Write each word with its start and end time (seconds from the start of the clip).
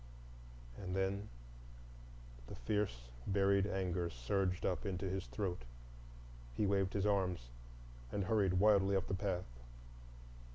And 0.81 0.95
then 0.95 1.29
the 2.47 2.55
fierce, 2.55 3.09
buried 3.27 3.67
anger 3.67 4.09
surged 4.09 4.65
up 4.65 4.83
into 4.83 5.07
his 5.07 5.27
throat. 5.27 5.61
He 6.57 6.65
waved 6.65 6.93
his 6.93 7.05
arms 7.05 7.49
and 8.11 8.23
hurried 8.23 8.55
wildly 8.55 8.95
up 8.95 9.07
the 9.07 9.13
path. 9.13 9.45